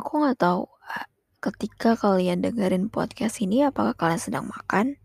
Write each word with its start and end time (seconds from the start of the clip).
Aku 0.00 0.16
nggak 0.16 0.40
tahu 0.40 0.64
eh, 0.88 1.06
ketika 1.44 1.92
kalian 1.92 2.40
dengerin 2.40 2.88
podcast 2.88 3.44
ini 3.44 3.68
apakah 3.68 3.92
kalian 3.92 4.16
sedang 4.16 4.48
makan 4.48 4.96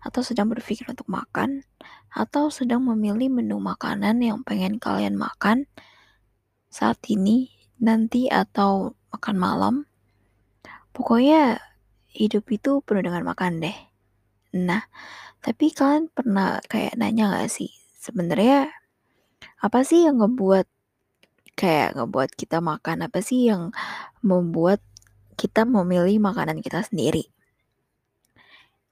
atau 0.00 0.24
sedang 0.24 0.48
berpikir 0.48 0.88
untuk 0.88 1.04
makan 1.12 1.60
atau 2.08 2.48
sedang 2.48 2.80
memilih 2.88 3.28
menu 3.28 3.60
makanan 3.60 4.24
yang 4.24 4.40
pengen 4.40 4.80
kalian 4.80 5.20
makan 5.20 5.68
saat 6.72 6.96
ini, 7.12 7.52
nanti 7.84 8.32
atau 8.32 8.96
makan 9.12 9.36
malam. 9.36 9.74
Pokoknya 10.96 11.60
hidup 12.08 12.48
itu 12.48 12.80
penuh 12.80 13.04
dengan 13.04 13.28
makan 13.28 13.60
deh. 13.60 13.76
Nah, 14.56 14.88
tapi 15.44 15.68
kalian 15.68 16.08
pernah 16.08 16.64
kayak 16.64 16.96
nanya 16.96 17.28
gak 17.36 17.52
sih 17.52 17.70
sebenarnya 18.00 18.72
apa 19.60 19.84
sih 19.84 20.08
yang 20.08 20.24
ngebuat 20.24 20.64
kayak 21.60 21.92
ngebuat 21.92 22.32
kita 22.32 22.64
makan 22.64 23.04
apa 23.04 23.20
sih 23.20 23.52
yang 23.52 23.68
membuat 24.24 24.80
kita 25.36 25.68
memilih 25.68 26.16
makanan 26.16 26.64
kita 26.64 26.80
sendiri? 26.80 27.28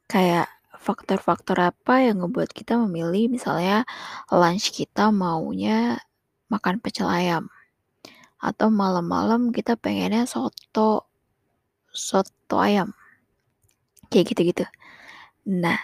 Kayak 0.05 0.53
faktor-faktor 0.77 1.73
apa 1.73 2.05
yang 2.05 2.21
ngebuat 2.21 2.53
kita 2.53 2.77
memilih? 2.77 3.33
Misalnya 3.33 3.89
lunch 4.29 4.77
kita 4.77 5.09
maunya 5.09 5.97
makan 6.53 6.77
pecel 6.85 7.09
ayam. 7.09 7.49
Atau 8.37 8.69
malam-malam 8.69 9.48
kita 9.48 9.81
pengennya 9.81 10.29
soto 10.29 11.09
soto 11.89 12.57
ayam. 12.61 12.93
Kayak 14.12 14.37
gitu-gitu. 14.37 14.65
Nah 15.48 15.81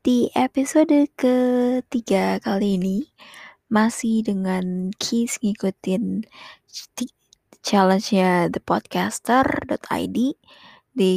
di 0.00 0.32
episode 0.32 1.12
ketiga 1.20 2.40
kali 2.40 2.80
ini 2.80 3.04
masih 3.68 4.24
dengan 4.24 4.88
Keys 4.96 5.40
ngikutin 5.44 6.24
challenge-nya 7.60 8.48
thepodcaster.id 8.48 10.18
di 10.96 11.14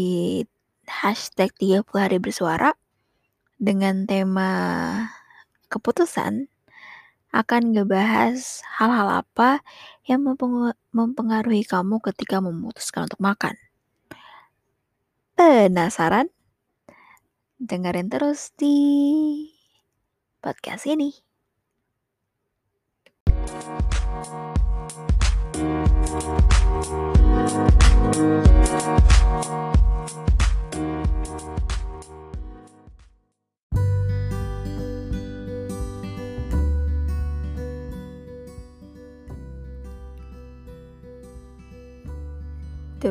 hashtag 0.83 1.49
30 1.55 1.87
hari 1.95 2.19
bersuara 2.19 2.75
dengan 3.55 4.03
tema 4.03 4.51
keputusan 5.71 6.51
akan 7.31 7.71
ngebahas 7.71 8.59
hal-hal 8.67 9.23
apa 9.23 9.63
yang 10.03 10.27
mempengaruhi 10.91 11.63
kamu 11.63 12.03
ketika 12.03 12.43
memutuskan 12.43 13.07
untuk 13.07 13.23
makan. 13.23 13.55
Penasaran? 15.39 16.27
Dengerin 17.55 18.11
terus 18.11 18.51
di 18.59 18.75
podcast 20.43 20.83
ini. 20.91 21.30
To 26.11 26.19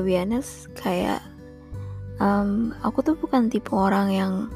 be 0.05 0.21
honest, 0.21 0.69
kayak 0.77 1.25
um, 2.21 2.77
aku 2.85 3.01
tuh 3.01 3.17
bukan 3.17 3.49
tipe 3.49 3.73
orang 3.73 4.13
yang 4.13 4.53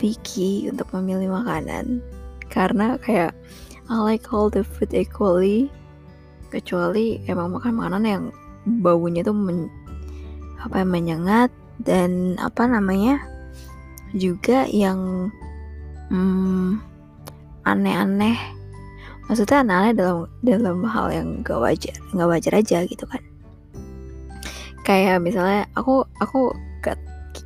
picky 0.00 0.72
untuk 0.72 0.88
memilih 0.96 1.36
makanan. 1.36 2.00
Karena 2.48 2.96
kayak 2.96 3.36
I 3.92 4.00
like 4.00 4.32
all 4.32 4.48
the 4.48 4.64
food 4.64 4.96
equally 4.96 5.68
kecuali 6.48 7.20
emang 7.28 7.54
makan 7.54 7.72
makanan 7.76 8.04
yang 8.04 8.24
baunya 8.82 9.24
tuh 9.24 9.36
men, 9.36 9.68
apa 10.60 10.82
yang 10.82 10.90
menyengat 10.90 11.50
dan 11.80 12.34
apa 12.42 12.66
namanya 12.66 13.22
juga 14.16 14.66
yang 14.68 15.30
hmm, 16.08 16.80
aneh-aneh. 17.68 18.36
Maksudnya 19.28 19.60
aneh-aneh 19.60 19.92
dalam 19.92 20.18
dalam 20.40 20.78
hal 20.88 21.12
yang 21.12 21.28
gak 21.44 21.60
wajar 21.60 21.96
gak 22.16 22.28
wajar 22.28 22.52
aja 22.56 22.78
gitu 22.88 23.04
kan. 23.04 23.20
Kayak 24.88 25.20
misalnya 25.20 25.68
aku 25.76 26.08
aku 26.24 26.56
gak, 26.80 26.96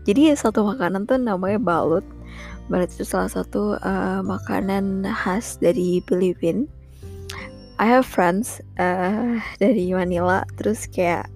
jadi 0.06 0.38
satu 0.38 0.62
makanan 0.62 1.10
tuh 1.10 1.18
namanya 1.18 1.58
balut. 1.58 2.06
Barat 2.70 2.94
itu 2.94 3.02
salah 3.02 3.26
satu 3.26 3.74
uh, 3.82 4.22
makanan 4.22 5.02
khas 5.10 5.58
dari 5.58 5.98
Filipina. 6.06 6.62
I 7.82 7.90
have 7.90 8.06
friends 8.06 8.62
uh, 8.78 9.42
dari 9.62 9.90
Manila, 9.90 10.46
terus 10.54 10.86
kayak 10.86 11.26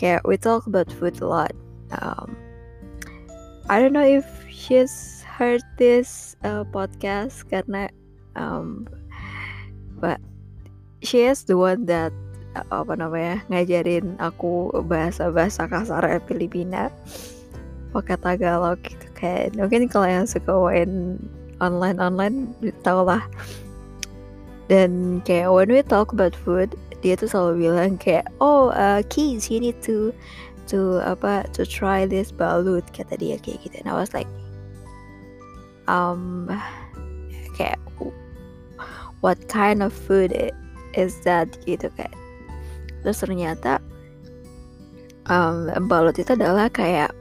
kayak 0.00 0.24
we 0.24 0.40
talk 0.40 0.64
about 0.64 0.88
food 0.88 1.20
a 1.20 1.28
lot. 1.28 1.52
Um, 1.92 2.32
I 3.68 3.84
don't 3.84 3.92
know 3.92 4.00
if 4.00 4.24
she's 4.48 5.20
heard 5.28 5.60
this 5.76 6.32
uh, 6.48 6.64
podcast 6.72 7.44
karena 7.52 7.92
um, 8.40 8.88
but 10.00 10.16
she 11.04 11.28
is 11.28 11.44
the 11.44 11.60
one 11.60 11.84
that 11.92 12.08
uh, 12.56 12.64
apa 12.72 12.96
namanya 12.96 13.44
ngajarin 13.52 14.16
aku 14.16 14.72
bahasa 14.88 15.28
bahasa 15.28 15.68
kasar 15.68 16.08
Filipina. 16.24 16.88
Pakai 17.92 18.16
Tagalog 18.16 18.80
gitu 18.80 19.08
kan. 19.12 19.52
Mungkin 19.60 19.92
kalau 19.92 20.08
yang 20.08 20.24
suka 20.24 20.56
main 20.56 21.20
online 21.60 22.00
online 22.00 22.56
tau 22.80 23.04
lah 23.04 23.20
dan 24.66 25.22
kayak 25.22 25.50
when 25.50 25.70
we 25.70 25.82
talk 25.82 26.10
about 26.10 26.34
food 26.34 26.74
dia 27.04 27.14
tuh 27.14 27.30
selalu 27.30 27.70
bilang 27.70 27.94
kayak 28.00 28.26
oh 28.42 28.74
uh, 28.74 28.98
kids 29.06 29.46
you 29.46 29.62
need 29.62 29.78
to 29.78 30.10
to 30.66 30.98
apa 31.06 31.46
to 31.54 31.62
try 31.62 32.04
this 32.04 32.34
balut 32.34 32.82
kata 32.90 33.14
dia 33.16 33.38
kayak 33.38 33.62
gitu. 33.62 33.78
And 33.80 33.88
I 33.88 33.94
was 33.94 34.10
like 34.10 34.28
um 35.86 36.50
kayak 37.54 37.78
what 39.22 39.38
kind 39.48 39.82
of 39.82 39.94
food 39.94 40.34
is 40.94 41.14
that? 41.22 41.54
Gitu 41.64 41.88
kan. 41.94 42.10
Terus 43.06 43.22
ternyata 43.22 43.78
um, 45.30 45.70
balut 45.86 46.18
itu 46.18 46.34
adalah 46.34 46.66
kayak 46.70 47.14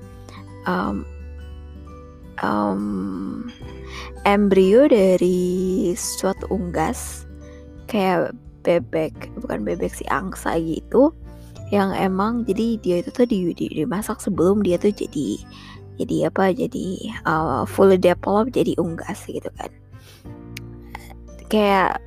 um, 0.65 1.05
um, 2.41 3.49
embrio 4.25 4.89
dari 4.89 5.93
suatu 5.93 6.49
unggas 6.49 7.24
kayak 7.95 8.35
bebek 8.67 9.15
bukan 9.39 9.63
bebek 9.63 9.87
si 9.87 10.03
angsa 10.11 10.59
gitu. 10.59 11.15
Yang 11.71 11.95
emang 11.95 12.43
jadi 12.43 12.75
dia 12.83 12.95
itu 12.99 13.09
tuh 13.15 13.23
di, 13.23 13.55
di, 13.55 13.71
dimasak 13.71 14.19
sebelum 14.19 14.59
dia 14.59 14.75
tuh 14.75 14.91
jadi 14.91 15.39
jadi 15.95 16.27
apa 16.27 16.51
jadi 16.51 17.15
uh, 17.23 17.63
fully 17.63 17.95
develop 17.95 18.51
jadi 18.51 18.75
unggas 18.75 19.23
gitu 19.31 19.47
kan. 19.55 19.71
Kayak 21.47 22.03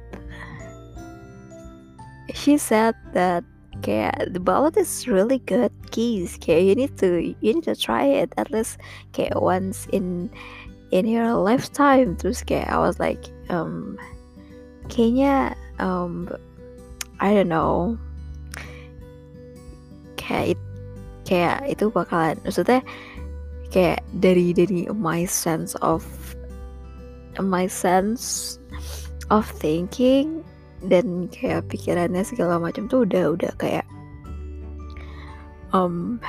she 2.37 2.61
said 2.61 2.93
that 3.17 3.41
kayak 3.81 4.13
the 4.35 4.43
ballot 4.43 4.77
is 4.77 5.09
really 5.09 5.41
good 5.49 5.73
keys 5.95 6.37
kayak 6.37 6.69
you 6.69 6.75
need 6.77 6.93
to 7.01 7.33
you 7.41 7.57
need 7.57 7.65
to 7.65 7.79
try 7.79 8.05
it 8.05 8.29
at 8.37 8.53
least 8.53 8.77
kayak 9.17 9.33
once 9.41 9.89
in 9.97 10.29
in 10.93 11.09
your 11.09 11.33
lifetime. 11.33 12.13
Terus 12.21 12.45
kayak 12.45 12.69
I 12.69 12.77
was 12.77 13.01
like 13.01 13.33
um 13.49 13.97
kayaknya 14.93 15.57
um 15.79 16.31
I 17.19 17.35
don't 17.35 17.51
know. 17.51 17.99
Kayak 20.19 20.59
kayak 21.27 21.67
itu 21.67 21.91
bakalan 21.91 22.39
maksudnya 22.47 22.81
kayak 23.69 24.01
dari 24.17 24.57
dari 24.57 24.89
my 24.89 25.29
sense 25.29 25.77
of 25.85 26.01
my 27.37 27.69
sense 27.69 28.57
of 29.29 29.45
thinking 29.61 30.41
dan 30.87 31.27
kayak 31.29 31.67
pikirannya 31.69 32.23
segala 32.23 32.57
macam 32.57 32.87
tuh 32.87 33.03
udah 33.05 33.35
udah 33.35 33.53
kayak 33.59 33.87
um, 35.75 36.23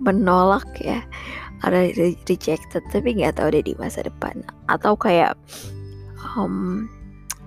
menolak 0.00 0.66
ya. 0.80 1.04
Ada 1.64 1.96
rejected 2.28 2.84
tapi 2.92 3.16
nggak 3.16 3.40
tahu 3.40 3.54
deh 3.54 3.64
di 3.64 3.72
masa 3.80 4.04
depan. 4.04 4.44
Atau 4.68 4.96
kayak 4.96 5.36
um, 6.36 6.88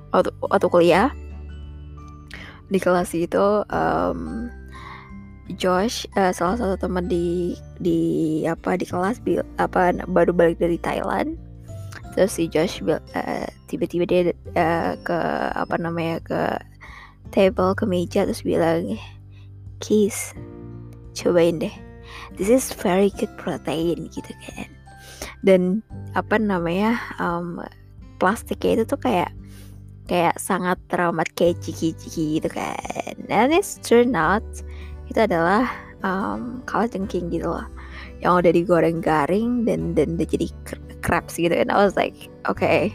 waktu, 0.09 0.33
waktu 0.41 0.67
kuliah 0.69 1.09
di 2.67 2.79
kelas 2.79 3.15
itu 3.15 3.63
um, 3.71 4.51
Josh 5.55 6.03
uh, 6.19 6.35
salah 6.35 6.59
satu 6.59 6.75
teman 6.75 7.07
di 7.07 7.55
di 7.79 7.99
apa 8.43 8.75
di 8.75 8.83
kelas 8.83 9.23
bil, 9.23 9.39
apa 9.55 9.95
baru 10.11 10.35
balik 10.35 10.59
dari 10.59 10.75
Thailand. 10.83 11.39
Terus 12.11 12.35
si 12.35 12.51
Josh 12.51 12.83
uh, 12.83 13.47
tiba-tiba 13.71 14.03
dia 14.03 14.21
uh, 14.59 14.93
ke 14.99 15.19
apa 15.55 15.75
namanya 15.79 16.19
ke 16.25 16.41
table 17.31 17.71
ke 17.75 17.87
meja 17.87 18.27
terus 18.27 18.43
bilang 18.43 18.99
Kiss 19.79 20.35
cobain 21.15 21.63
deh. 21.63 21.73
This 22.35 22.51
is 22.51 22.75
very 22.75 23.13
good 23.15 23.31
protein 23.39 24.11
gitu 24.11 24.31
kan. 24.43 24.67
Dan 25.45 25.61
apa 26.17 26.41
namanya 26.41 26.99
um, 27.21 27.63
plastiknya 28.17 28.81
itu 28.81 28.83
tuh 28.89 28.99
kayak 28.99 29.31
kayak 30.07 30.39
sangat 30.39 30.79
teramat 30.87 31.27
kayak 31.35 31.59
ciki-ciki 31.59 32.39
gitu 32.39 32.49
kan. 32.49 33.15
And 33.27 33.51
it's 33.51 33.77
turned 33.83 34.15
out 34.15 34.43
itu 35.11 35.19
adalah 35.19 35.67
um, 36.01 36.63
kalajengking 36.63 37.29
gitu 37.29 37.51
loh. 37.51 37.67
Yang 38.23 38.33
udah 38.43 38.51
digoreng 38.55 38.99
garing 39.03 39.67
dan 39.67 39.93
dan 39.93 40.15
udah 40.17 40.27
jadi 40.27 40.47
crepes 41.03 41.37
gitu 41.37 41.53
and 41.53 41.69
I 41.69 41.77
was 41.77 41.93
like 41.93 42.15
okay. 42.49 42.89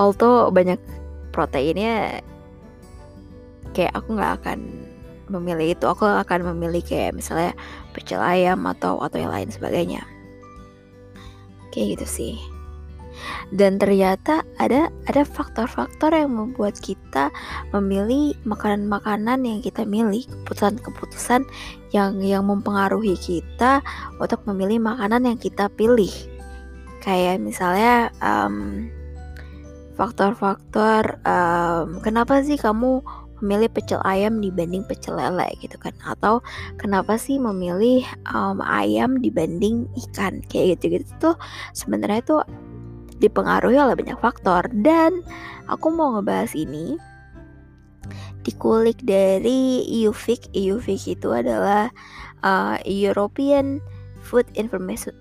although 0.00 0.48
banyak 0.48 0.80
proteinnya 1.30 2.24
kayak 3.76 3.92
aku 3.94 4.16
nggak 4.16 4.42
akan 4.42 4.58
memilih 5.30 5.78
itu. 5.78 5.84
Aku 5.86 6.08
akan 6.08 6.40
memilih 6.56 6.82
kayak 6.82 7.14
misalnya 7.14 7.54
pecel 7.94 8.18
ayam 8.18 8.66
atau 8.66 8.98
atau 8.98 9.20
yang 9.20 9.30
lain 9.30 9.52
sebagainya. 9.52 10.02
Kayak 11.70 12.02
gitu 12.02 12.06
sih 12.08 12.59
dan 13.54 13.80
ternyata 13.80 14.42
ada 14.60 14.92
ada 15.10 15.22
faktor-faktor 15.26 16.14
yang 16.14 16.32
membuat 16.34 16.78
kita 16.78 17.32
memilih 17.74 18.36
makanan-makanan 18.46 19.42
yang 19.42 19.58
kita 19.60 19.82
milih 19.82 20.24
keputusan-keputusan 20.26 21.42
yang 21.90 22.22
yang 22.22 22.46
mempengaruhi 22.46 23.18
kita 23.18 23.82
untuk 24.22 24.42
memilih 24.46 24.78
makanan 24.82 25.26
yang 25.26 25.38
kita 25.38 25.66
pilih. 25.74 26.10
Kayak 27.00 27.40
misalnya 27.40 28.12
um, 28.20 28.86
faktor-faktor 29.96 31.18
um, 31.24 31.98
kenapa 32.04 32.40
sih 32.44 32.60
kamu 32.60 33.04
memilih 33.40 33.72
pecel 33.72 34.00
ayam 34.04 34.38
dibanding 34.38 34.84
pecel 34.84 35.16
lele 35.16 35.48
gitu 35.58 35.76
kan? 35.80 35.96
Atau 36.04 36.44
kenapa 36.76 37.16
sih 37.16 37.40
memilih 37.40 38.04
um, 38.30 38.60
ayam 38.60 39.18
dibanding 39.18 39.88
ikan? 40.08 40.44
Kayak 40.46 40.80
gitu 40.80 41.00
gitu 41.00 41.08
tuh 41.18 41.36
sebenarnya 41.72 42.20
tuh 42.22 42.40
dipengaruhi 43.20 43.76
oleh 43.76 43.94
banyak 43.94 44.18
faktor. 44.18 44.66
Dan 44.72 45.20
aku 45.68 45.92
mau 45.92 46.16
ngebahas 46.18 46.56
ini 46.56 46.96
dikulik 48.42 48.96
dari 49.04 49.84
EUFIC 49.84 50.56
EUFIC 50.56 51.20
itu 51.20 51.28
adalah 51.30 51.92
uh, 52.40 52.80
European 52.88 53.78
Food 54.24 54.48
Information 54.56 55.12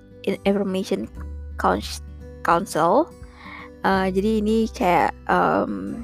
Information 0.48 1.08
Council. 2.44 3.08
Uh, 3.84 4.12
jadi 4.12 4.44
ini 4.44 4.68
kayak 4.72 5.16
um, 5.32 6.04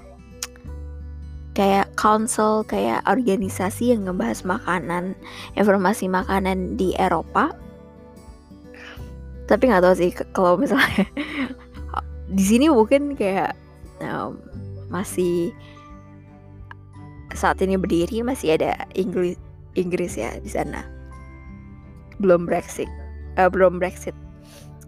kayak 1.55 1.87
council 1.95 2.67
kayak 2.67 3.03
organisasi 3.07 3.95
yang 3.95 4.07
ngebahas 4.07 4.43
makanan 4.43 5.15
informasi 5.55 6.11
makanan 6.11 6.75
di 6.75 6.91
Eropa. 6.99 7.55
Tapi 9.47 9.63
nggak 9.71 9.83
tahu 9.83 9.95
sih 9.95 10.11
kalau 10.35 10.59
misalnya 10.59 11.07
di 12.35 12.43
sini 12.43 12.67
mungkin 12.67 13.15
kayak 13.15 13.55
um, 14.03 14.35
masih 14.91 15.55
saat 17.31 17.59
ini 17.63 17.79
berdiri 17.79 18.21
masih 18.23 18.59
ada 18.59 18.75
Inggris 18.95 19.39
Inggris 19.75 20.19
ya 20.19 20.35
di 20.39 20.51
sana. 20.51 20.83
Belum 22.19 22.43
Brexit 22.47 22.87
uh, 23.39 23.49
belum 23.51 23.79
Brexit. 23.79 24.15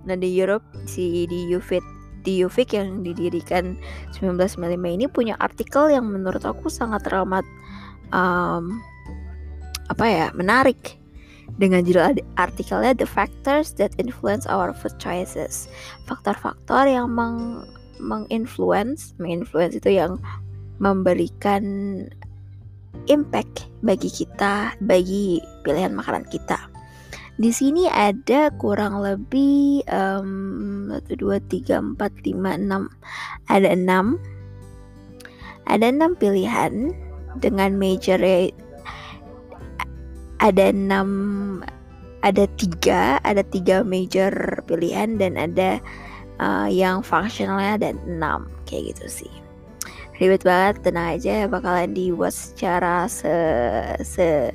Nah 0.07 0.15
di 0.15 0.31
Europe 0.31 0.63
si 0.87 1.27
di 1.27 1.51
UFIT 1.51 1.83
di 2.23 2.43
UFIC 2.43 2.75
yang 2.75 3.07
didirikan 3.07 3.79
1995 4.15 4.67
ini 4.83 5.05
punya 5.07 5.39
artikel 5.39 5.87
yang 5.87 6.07
menurut 6.07 6.43
aku 6.43 6.67
sangat 6.67 7.07
teramat 7.07 7.47
um, 8.11 8.83
apa 9.87 10.05
ya 10.07 10.27
menarik 10.35 10.99
dengan 11.55 11.87
judul 11.87 12.19
artikelnya 12.35 12.93
The 12.99 13.07
Factors 13.07 13.71
That 13.79 13.95
Influence 13.95 14.43
Our 14.45 14.75
Food 14.75 14.99
Choices. 14.99 15.71
Faktor-faktor 16.05 16.85
yang 16.85 17.15
meng 17.15 17.63
menginfluence, 17.97 19.17
menginfluence 19.17 19.73
itu 19.73 19.97
yang 19.97 20.21
memberikan 20.77 21.63
impact 23.09 23.65
bagi 23.81 24.11
kita, 24.11 24.77
bagi 24.85 25.41
pilihan 25.65 25.97
makanan 25.97 26.29
kita. 26.29 26.61
Di 27.37 27.53
sini 27.53 27.85
ada 27.85 28.49
kurang 28.57 28.97
lebih 29.05 29.85
um, 29.93 30.89
1, 30.89 31.05
2, 31.05 31.37
3, 31.37 31.93
4, 31.93 31.93
5, 31.93 32.33
6 32.33 33.53
Ada 33.53 33.77
6 33.77 34.17
Ada 35.69 35.85
6 35.93 36.17
pilihan 36.17 36.97
Dengan 37.37 37.77
major 37.77 38.17
ada 40.43 40.69
enam 40.69 41.09
ada 42.25 42.49
tiga 42.57 43.21
ada 43.21 43.45
tiga 43.45 43.85
major 43.85 44.31
pilihan 44.65 45.17
dan 45.21 45.37
ada 45.37 45.81
uh, 46.41 46.69
yang 46.69 47.05
functionalnya 47.05 47.77
ada 47.77 47.89
enam 48.05 48.49
kayak 48.65 48.95
gitu 48.95 49.23
sih. 49.23 49.33
Ribet 50.17 50.41
banget 50.41 50.81
tenang 50.81 51.17
aja 51.21 51.45
bakalan 51.45 51.93
dibuat 51.93 52.33
secara 52.33 53.05
se 53.05 53.29
se 54.01 54.49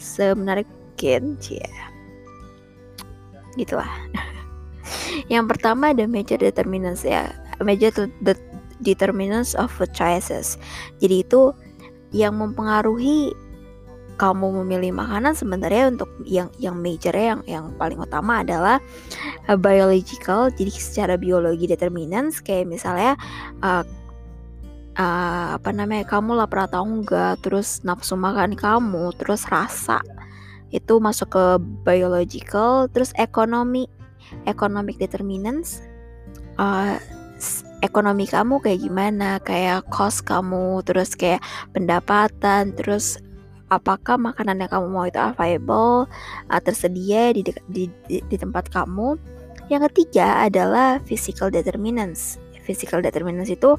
semenarik 0.00 0.64
mungkin 0.96 1.36
ya 1.44 1.68
gitulah. 3.60 3.92
Yang 5.32 5.44
pertama 5.52 5.92
ada 5.92 6.08
major 6.08 6.40
determinants 6.40 7.04
ya 7.04 7.28
major 7.60 7.92
determinants 8.80 9.52
of 9.52 9.68
choices. 9.92 10.56
Jadi 11.04 11.20
itu 11.20 11.52
yang 12.16 12.40
mempengaruhi 12.40 13.36
kamu 14.16 14.64
memilih 14.64 14.96
makanan 14.96 15.36
sebenarnya 15.36 15.92
untuk 15.92 16.08
yang 16.24 16.48
yang 16.56 16.76
major 16.80 17.12
yang 17.12 17.44
yang 17.44 17.72
paling 17.76 18.00
utama 18.00 18.40
adalah 18.40 18.80
uh, 19.46 19.58
biological. 19.60 20.48
Jadi 20.52 20.72
secara 20.72 21.14
biologi 21.20 21.68
determinants 21.68 22.40
kayak 22.40 22.68
misalnya 22.68 23.14
uh, 23.60 23.84
uh, 24.96 25.48
apa 25.60 25.70
namanya 25.70 26.08
kamu 26.08 26.32
lapar 26.36 26.66
atau 26.66 26.82
enggak 26.82 27.40
terus 27.44 27.84
nafsu 27.84 28.16
makan 28.16 28.56
kamu 28.56 29.12
terus 29.20 29.44
rasa 29.46 30.00
itu 30.74 30.98
masuk 30.98 31.36
ke 31.36 31.44
biological. 31.84 32.88
Terus 32.90 33.12
ekonomi 33.20 33.86
economic 34.48 34.98
determinants 34.98 35.84
uh, 36.58 36.98
ekonomi 37.84 38.24
kamu 38.26 38.58
kayak 38.64 38.80
gimana? 38.82 39.38
Kayak 39.44 39.86
cost 39.92 40.24
kamu 40.24 40.82
terus 40.82 41.12
kayak 41.14 41.44
pendapatan 41.76 42.72
terus 42.74 43.20
apakah 43.68 44.16
makanan 44.18 44.62
yang 44.62 44.70
kamu 44.70 44.86
mau 44.90 45.04
itu 45.06 45.18
available 45.18 46.06
uh, 46.50 46.60
tersedia 46.62 47.34
di, 47.34 47.42
di, 47.66 47.90
di, 48.06 48.16
di 48.22 48.36
tempat 48.36 48.70
kamu? 48.70 49.18
Yang 49.66 49.90
ketiga 49.90 50.46
adalah 50.46 51.02
physical 51.02 51.50
determinants. 51.50 52.38
Physical 52.62 53.02
determinants 53.02 53.50
itu 53.50 53.74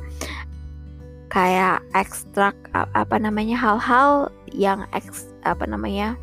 kayak 1.27 1.83
ekstrak 1.91 2.55
apa 2.73 3.15
namanya 3.19 3.59
hal-hal 3.59 4.31
yang 4.55 4.87
eks, 4.95 5.27
apa 5.43 5.67
namanya 5.67 6.15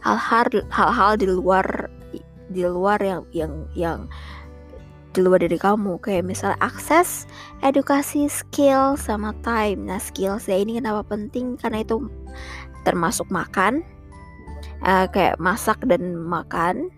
hal-hal 0.00 0.48
hal-hal 0.72 1.10
di 1.20 1.28
luar 1.28 1.92
di 2.50 2.64
luar 2.64 2.98
yang 3.04 3.22
yang 3.36 3.52
yang 3.76 3.98
di 5.12 5.20
luar 5.22 5.42
dari 5.42 5.58
kamu. 5.58 5.98
Kayak 6.02 6.26
misal 6.26 6.52
akses 6.62 7.26
edukasi 7.64 8.30
skill 8.30 8.94
sama 8.94 9.34
time. 9.42 9.86
Nah 9.86 9.98
skill 9.98 10.38
saya 10.38 10.62
ini 10.62 10.78
kenapa 10.78 11.06
penting? 11.06 11.58
Karena 11.58 11.82
itu 11.82 12.06
termasuk 12.82 13.28
makan. 13.28 13.82
Uh, 14.80 15.04
kayak 15.12 15.36
masak 15.36 15.76
dan 15.84 16.16
makan. 16.16 16.88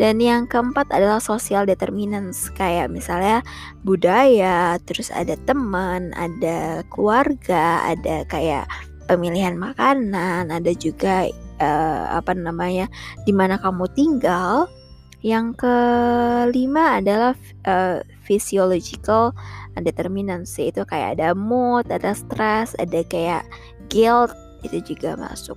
Dan 0.00 0.16
yang 0.16 0.48
keempat 0.48 0.88
adalah 0.88 1.20
social 1.20 1.68
determinants. 1.68 2.48
Kayak 2.56 2.88
misalnya 2.88 3.44
budaya 3.84 4.80
terus 4.88 5.12
ada 5.12 5.36
teman 5.44 6.16
ada 6.16 6.80
keluarga 6.88 7.84
ada 7.84 8.24
kayak 8.24 8.64
pemilihan 9.10 9.58
makanan 9.58 10.54
ada 10.54 10.72
juga 10.78 11.26
uh, 11.58 12.04
apa 12.14 12.30
namanya 12.30 12.86
di 13.26 13.34
mana 13.34 13.58
kamu 13.58 13.90
tinggal 13.92 14.70
yang 15.20 15.52
kelima 15.52 16.96
adalah 17.00 17.36
uh, 17.68 18.00
physiological 18.24 19.36
determinants 19.76 20.56
itu 20.56 20.80
kayak 20.88 21.20
ada 21.20 21.36
mood, 21.36 21.84
ada 21.92 22.16
stress, 22.16 22.72
ada 22.80 23.04
kayak 23.04 23.44
guilt 23.92 24.32
itu 24.64 24.80
juga 24.94 25.16
masuk. 25.20 25.56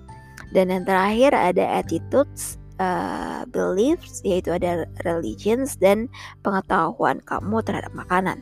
Dan 0.51 0.69
yang 0.69 0.83
terakhir 0.83 1.31
ada 1.33 1.79
attitudes, 1.79 2.59
uh, 2.77 3.47
beliefs 3.49 4.19
yaitu 4.27 4.53
ada 4.53 4.85
religions 5.07 5.79
dan 5.79 6.11
pengetahuan 6.43 7.23
kamu 7.23 7.63
terhadap 7.63 7.91
makanan. 7.95 8.37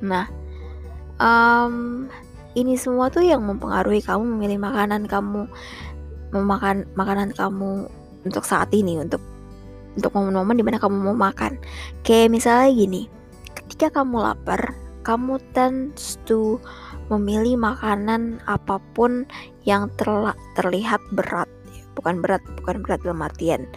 Nah, 0.00 0.30
um, 1.18 2.06
ini 2.54 2.78
semua 2.78 3.10
tuh 3.10 3.26
yang 3.26 3.42
mempengaruhi 3.42 4.00
kamu 4.06 4.22
memilih 4.38 4.62
makanan 4.62 5.10
kamu, 5.10 5.50
memakan 6.30 6.86
makanan 6.94 7.34
kamu 7.34 7.90
untuk 8.24 8.44
saat 8.46 8.72
ini 8.72 9.02
untuk 9.02 9.33
untuk 9.94 10.14
momen-momen 10.14 10.58
di 10.58 10.64
mana 10.66 10.78
kamu 10.82 10.96
mau 11.10 11.16
makan. 11.16 11.58
Kayak 12.02 12.34
misalnya 12.34 12.70
gini, 12.74 13.02
ketika 13.54 14.02
kamu 14.02 14.22
lapar, 14.22 14.74
kamu 15.06 15.38
tends 15.52 16.16
to 16.24 16.58
memilih 17.12 17.60
makanan 17.60 18.40
apa 18.48 18.80
pun 18.96 19.28
yang 19.68 19.92
terla 20.00 20.32
terlihat 20.58 21.00
berat. 21.12 21.46
Bukan 21.94 22.18
berat, 22.24 22.42
bukan 22.58 22.82
berat 22.82 23.00
dalam 23.06 23.22
artian 23.22 23.70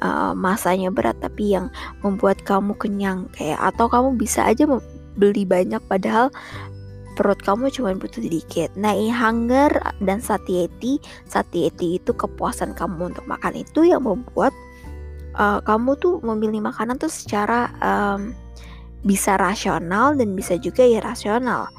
uh, 0.00 0.32
masanya 0.32 0.88
berat, 0.88 1.18
tapi 1.20 1.52
yang 1.52 1.68
membuat 2.00 2.40
kamu 2.46 2.74
kenyang. 2.78 3.28
Kayak 3.34 3.74
atau 3.74 3.86
kamu 3.90 4.16
bisa 4.16 4.46
aja 4.46 4.64
beli 5.18 5.42
banyak 5.42 5.82
padahal 5.90 6.30
perut 7.18 7.42
kamu 7.42 7.74
cuma 7.74 7.90
butuh 7.98 8.22
sedikit. 8.22 8.70
Nah, 8.78 8.94
hunger 8.94 9.74
dan 9.98 10.22
satiety, 10.22 11.02
satiety 11.26 11.98
itu 11.98 12.14
kepuasan 12.14 12.78
kamu 12.78 13.10
untuk 13.10 13.26
makan 13.26 13.58
itu 13.58 13.90
yang 13.90 14.06
membuat 14.06 14.54
uh, 15.38 15.62
kamu 15.62 15.96
tuh 16.02 16.20
memilih 16.20 16.60
makanan 16.60 16.98
tuh 16.98 17.08
secara 17.08 17.70
um, 17.80 18.34
bisa 19.06 19.38
rasional 19.38 20.18
dan 20.18 20.34
bisa 20.34 20.58
juga 20.58 20.82
irasional. 20.82 21.70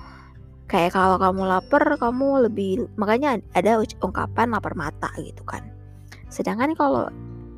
Kayak 0.71 0.95
kalau 0.95 1.17
kamu 1.19 1.41
lapar, 1.49 1.83
kamu 1.99 2.49
lebih 2.49 2.87
makanya 2.95 3.41
ada 3.53 3.81
ungkapan 3.99 4.53
lapar 4.55 4.73
mata 4.73 5.11
gitu 5.19 5.43
kan. 5.43 5.67
Sedangkan 6.31 6.73
kalau 6.73 7.11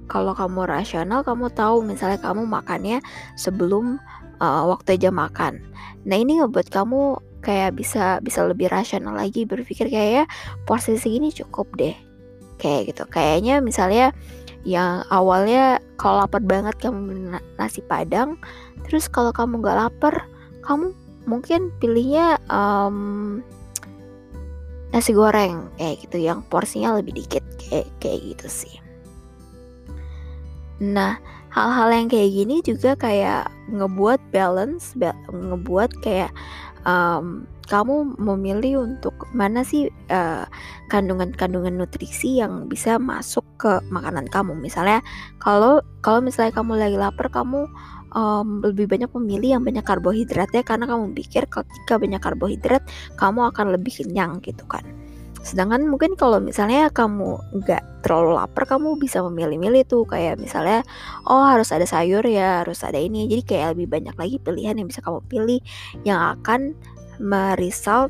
kalau 0.10 0.36
kamu 0.36 0.68
rasional, 0.68 1.24
kamu 1.24 1.54
tahu 1.56 1.86
misalnya 1.86 2.20
kamu 2.20 2.44
makannya 2.44 3.00
sebelum 3.40 4.02
uh, 4.44 4.64
waktu 4.68 5.00
jam 5.00 5.16
makan. 5.16 5.62
Nah 6.04 6.18
ini 6.18 6.42
ngebuat 6.42 6.68
kamu 6.74 7.20
kayak 7.42 7.76
bisa 7.76 8.22
bisa 8.22 8.46
lebih 8.46 8.70
rasional 8.70 9.18
lagi 9.18 9.50
berpikir 9.50 9.90
kayak 9.90 10.12
ya 10.14 10.26
porsi 10.70 10.96
segini 10.96 11.34
cukup 11.34 11.74
deh 11.74 11.98
kayak 12.62 12.94
gitu 12.94 13.04
kayaknya 13.10 13.58
misalnya 13.60 14.14
yang 14.62 15.02
awalnya 15.10 15.82
kalau 15.98 16.22
lapar 16.22 16.42
banget 16.42 16.78
kamu 16.78 17.34
nasi 17.58 17.82
padang 17.82 18.38
terus 18.86 19.10
kalau 19.10 19.34
kamu 19.34 19.62
nggak 19.62 19.78
lapar 19.78 20.30
kamu 20.62 20.94
mungkin 21.26 21.74
pilihnya 21.82 22.38
um, 22.50 23.40
nasi 24.92 25.16
goreng 25.16 25.72
kayak 25.80 26.04
gitu 26.06 26.18
yang 26.22 26.44
porsinya 26.46 26.98
lebih 27.00 27.16
dikit 27.16 27.44
kayak 27.58 27.88
kayak 28.04 28.20
gitu 28.36 28.48
sih. 28.52 28.76
Nah 30.84 31.18
hal-hal 31.52 31.90
yang 31.92 32.08
kayak 32.12 32.32
gini 32.32 32.56
juga 32.64 32.96
kayak 33.00 33.52
ngebuat 33.72 34.20
balance 34.32 34.96
ngebuat 35.32 35.92
kayak 36.04 36.32
um, 36.84 37.48
kamu 37.72 38.20
memilih 38.20 38.84
untuk 38.84 39.16
mana 39.32 39.64
sih 39.64 39.88
kandungan 40.12 40.52
kandungan-kandungan 40.92 41.80
nutrisi 41.80 42.44
yang 42.44 42.68
bisa 42.68 43.00
masuk 43.00 43.48
ke 43.56 43.80
makanan 43.88 44.28
kamu. 44.28 44.60
Misalnya 44.60 45.00
kalau 45.40 45.80
kalau 46.04 46.20
misalnya 46.20 46.52
kamu 46.52 46.76
lagi 46.76 46.98
lapar, 47.00 47.32
kamu 47.32 47.72
um, 48.12 48.60
lebih 48.60 48.92
banyak 48.92 49.08
memilih 49.16 49.56
yang 49.56 49.64
banyak 49.64 49.88
karbohidratnya 49.88 50.68
karena 50.68 50.84
kamu 50.84 51.16
pikir 51.16 51.48
ketika 51.48 51.96
banyak 51.96 52.20
karbohidrat 52.20 52.84
kamu 53.16 53.48
akan 53.56 53.72
lebih 53.72 54.04
kenyang 54.04 54.44
gitu 54.44 54.68
kan. 54.68 54.84
Sedangkan 55.42 55.90
mungkin 55.90 56.14
kalau 56.14 56.38
misalnya 56.38 56.94
kamu 56.94 57.42
nggak 57.64 58.06
terlalu 58.06 58.38
lapar, 58.38 58.70
kamu 58.70 59.00
bisa 59.02 59.26
memilih-milih 59.26 59.90
tuh 59.90 60.06
kayak 60.06 60.38
misalnya, 60.38 60.86
oh 61.26 61.42
harus 61.42 61.74
ada 61.74 61.88
sayur 61.88 62.22
ya, 62.22 62.62
harus 62.62 62.86
ada 62.86 63.02
ini. 63.02 63.26
Jadi 63.26 63.42
kayak 63.42 63.68
lebih 63.74 63.90
banyak 63.90 64.16
lagi 64.22 64.38
pilihan 64.38 64.78
yang 64.78 64.86
bisa 64.86 65.02
kamu 65.02 65.24
pilih 65.26 65.60
yang 66.06 66.38
akan 66.38 66.78
meresult 67.22 68.10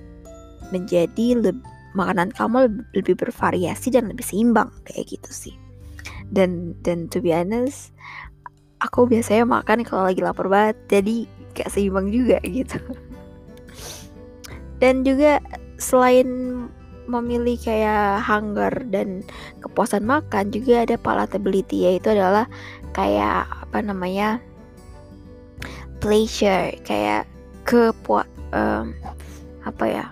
menjadi 0.71 1.35
lebih, 1.35 1.67
makanan 1.91 2.31
kamu 2.31 2.71
lebih, 2.95 3.19
bervariasi 3.19 3.91
dan 3.91 4.07
lebih 4.07 4.23
seimbang 4.23 4.71
kayak 4.87 5.11
gitu 5.11 5.29
sih. 5.29 5.55
Dan 6.31 6.79
dan 6.87 7.11
to 7.11 7.19
be 7.19 7.35
honest, 7.35 7.91
aku 8.79 9.05
biasanya 9.05 9.43
makan 9.43 9.83
kalau 9.83 10.07
lagi 10.07 10.23
lapar 10.23 10.47
banget, 10.47 10.79
jadi 10.87 11.15
kayak 11.51 11.71
seimbang 11.75 12.07
juga 12.07 12.39
gitu. 12.57 12.79
Dan 14.79 15.03
juga 15.03 15.43
selain 15.77 16.27
memilih 17.11 17.59
kayak 17.59 18.23
hunger 18.23 18.71
dan 18.87 19.25
kepuasan 19.59 20.07
makan 20.07 20.47
juga 20.53 20.87
ada 20.87 20.95
palatability 20.95 21.83
yaitu 21.83 22.15
adalah 22.15 22.47
kayak 22.95 23.51
apa 23.51 23.83
namanya 23.83 24.39
pleasure 25.99 26.71
kayak 26.87 27.27
kepuas 27.67 28.25
um, 28.51 28.95
apa 29.65 29.85
ya 29.85 30.05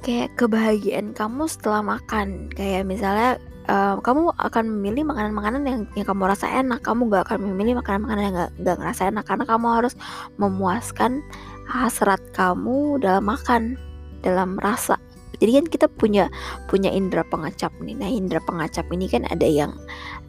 kayak 0.00 0.32
kebahagiaan 0.36 1.12
kamu 1.12 1.46
setelah 1.46 1.84
makan. 1.84 2.48
Kayak 2.56 2.88
misalnya 2.88 3.36
um, 3.68 4.00
kamu 4.00 4.32
akan 4.36 4.64
memilih 4.66 5.04
makanan-makanan 5.08 5.62
yang 5.68 5.80
yang 5.94 6.06
kamu 6.08 6.22
rasa 6.28 6.46
enak. 6.48 6.80
Kamu 6.80 7.12
gak 7.12 7.30
akan 7.30 7.38
memilih 7.52 7.80
makanan-makanan 7.80 8.22
yang 8.24 8.36
gak, 8.64 8.76
ngerasa 8.80 9.02
enak. 9.12 9.24
Karena 9.28 9.44
kamu 9.46 9.66
harus 9.68 9.94
memuaskan 10.40 11.20
hasrat 11.68 12.20
kamu 12.34 12.98
dalam 12.98 13.24
makan 13.28 13.76
dalam 14.20 14.58
rasa 14.60 15.00
jadi 15.40 15.64
kan 15.64 15.66
kita 15.72 15.86
punya 15.88 16.28
punya 16.68 16.92
indera 16.92 17.24
pengacap 17.24 17.72
nih. 17.80 17.96
Nah 17.96 18.12
indera 18.12 18.44
pengacap 18.44 18.84
ini 18.92 19.08
kan 19.08 19.24
ada 19.24 19.48
yang 19.48 19.72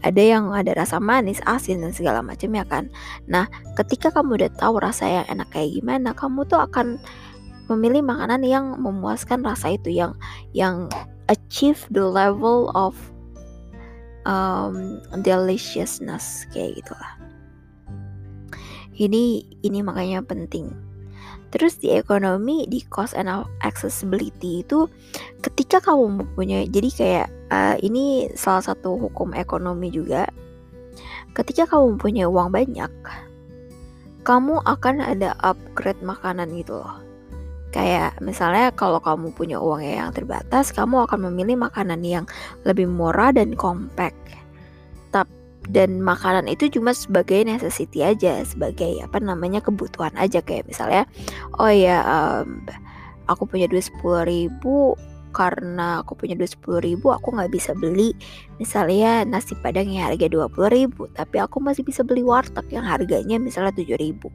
ada 0.08 0.24
yang 0.24 0.56
ada 0.56 0.72
rasa 0.72 1.04
manis 1.04 1.44
asin 1.44 1.84
dan 1.84 1.92
segala 1.92 2.24
macam 2.24 2.48
ya 2.56 2.64
kan? 2.64 2.88
Nah 3.28 3.52
ketika 3.76 4.10
kamu 4.16 4.40
udah 4.40 4.52
tahu 4.56 4.80
rasa 4.80 5.22
yang 5.22 5.26
enak 5.28 5.52
kayak 5.52 5.76
gimana 5.76 6.16
kamu 6.16 6.48
tuh 6.48 6.64
akan 6.64 6.96
memilih 7.68 8.04
makanan 8.08 8.42
yang 8.48 8.80
memuaskan 8.80 9.44
rasa 9.44 9.76
itu 9.76 9.92
yang 9.92 10.16
yang 10.56 10.88
achieve 11.28 11.84
the 11.92 12.04
level 12.04 12.72
of 12.72 12.96
um, 14.24 15.04
deliciousness 15.28 16.48
kayak 16.56 16.80
gitulah. 16.80 17.20
Ini 18.96 19.44
ini 19.64 19.80
makanya 19.84 20.24
penting 20.24 20.91
Terus 21.52 21.76
di 21.84 21.92
ekonomi, 21.92 22.64
di 22.66 22.80
cost 22.88 23.12
and 23.12 23.28
accessibility 23.60 24.64
itu 24.64 24.88
ketika 25.44 25.84
kamu 25.84 26.24
mempunyai 26.24 26.72
jadi 26.72 26.90
kayak 26.90 27.28
uh, 27.52 27.76
ini 27.84 28.32
salah 28.40 28.64
satu 28.64 28.96
hukum 28.96 29.36
ekonomi 29.36 29.92
juga. 29.92 30.32
Ketika 31.36 31.68
kamu 31.68 31.96
mempunyai 31.96 32.28
uang 32.28 32.50
banyak, 32.56 32.92
kamu 34.24 34.64
akan 34.64 34.96
ada 35.04 35.36
upgrade 35.44 36.00
makanan 36.00 36.56
gitu 36.56 36.80
loh. 36.80 37.04
Kayak 37.72 38.20
misalnya 38.20 38.72
kalau 38.76 39.00
kamu 39.00 39.32
punya 39.32 39.56
uang 39.60 39.80
yang 39.80 40.12
terbatas, 40.12 40.76
kamu 40.76 41.08
akan 41.08 41.32
memilih 41.32 41.56
makanan 41.68 42.04
yang 42.04 42.26
lebih 42.68 42.88
murah 42.88 43.32
dan 43.32 43.56
compact 43.56 44.16
dan 45.72 46.04
makanan 46.04 46.52
itu 46.52 46.68
cuma 46.68 46.92
sebagai 46.92 47.48
necessity 47.48 48.04
aja 48.04 48.44
sebagai 48.44 49.00
apa 49.00 49.24
namanya 49.24 49.64
kebutuhan 49.64 50.12
aja. 50.20 50.44
Kayak 50.44 50.68
misalnya 50.68 51.04
oh 51.56 51.72
ya 51.72 52.04
um, 52.04 52.68
aku 53.32 53.48
punya 53.48 53.72
duit 53.72 53.88
sepuluh 53.88 54.28
ribu 54.28 55.00
karena 55.32 56.04
aku 56.04 56.20
punya 56.20 56.36
duit 56.36 56.52
sepuluh 56.52 56.84
ribu 56.84 57.08
aku 57.08 57.32
nggak 57.32 57.56
bisa 57.56 57.72
beli 57.72 58.12
misalnya 58.60 59.24
nasi 59.24 59.56
padang 59.64 59.88
yang 59.88 60.12
harga 60.12 60.28
dua 60.28 60.52
puluh 60.52 60.68
ribu 60.68 61.08
tapi 61.16 61.40
aku 61.40 61.64
masih 61.64 61.88
bisa 61.88 62.04
beli 62.04 62.20
warteg 62.20 62.68
yang 62.68 62.84
harganya 62.84 63.40
misalnya 63.40 63.72
tujuh 63.72 63.96
ribu. 63.96 64.28